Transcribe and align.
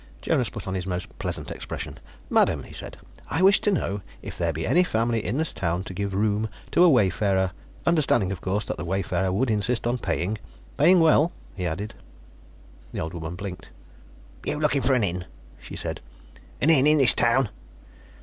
Jonas 0.19 0.49
put 0.49 0.67
on 0.67 0.73
his 0.73 0.87
most 0.87 1.19
pleasant 1.19 1.51
expression. 1.51 1.99
"Madam," 2.27 2.63
he 2.63 2.73
said, 2.73 2.97
"I 3.29 3.43
wish 3.43 3.61
to 3.61 3.69
know 3.71 4.01
if 4.23 4.35
there 4.35 4.51
be 4.51 4.65
any 4.65 4.83
family 4.83 5.23
in 5.23 5.37
this 5.37 5.53
town 5.53 5.83
to 5.83 5.93
give 5.93 6.15
room 6.15 6.49
to 6.71 6.83
a 6.83 6.89
wayfarer 6.89 7.51
understanding, 7.85 8.31
of 8.31 8.41
course, 8.41 8.65
that 8.65 8.77
the 8.77 8.83
wayfarer 8.83 9.31
would 9.31 9.51
insist 9.51 9.85
on 9.85 9.99
paying. 9.99 10.39
Paying 10.75 11.01
well," 11.01 11.31
he 11.55 11.67
added. 11.67 11.93
The 12.91 12.99
old 12.99 13.13
woman 13.13 13.35
blinked. 13.35 13.69
"You 14.43 14.59
looking 14.59 14.81
for 14.81 14.95
an 14.95 15.03
inn?" 15.03 15.25
she 15.61 15.75
said. 15.75 16.01
"An 16.59 16.71
inn 16.71 16.87
in 16.87 16.97
this 16.97 17.13
town?" 17.13 17.49